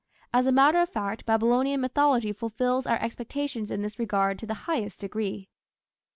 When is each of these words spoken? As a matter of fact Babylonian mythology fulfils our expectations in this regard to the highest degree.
As 0.33 0.47
a 0.47 0.51
matter 0.51 0.79
of 0.81 0.89
fact 0.89 1.27
Babylonian 1.27 1.79
mythology 1.79 2.33
fulfils 2.33 2.87
our 2.87 2.99
expectations 2.99 3.69
in 3.69 3.83
this 3.83 3.99
regard 3.99 4.39
to 4.39 4.47
the 4.47 4.55
highest 4.65 5.01
degree. 5.01 5.47